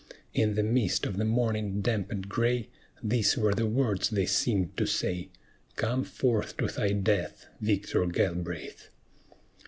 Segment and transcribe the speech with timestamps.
[0.33, 2.69] In the mist of the morning damp and gray,
[3.03, 5.29] These were the words they seemed to say:
[5.75, 8.89] "Come forth to thy death, Victor Galbraith!"